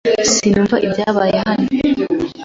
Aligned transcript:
Sinumva 0.33 0.75
ibyabaye 0.87 1.37
hano. 1.45 1.67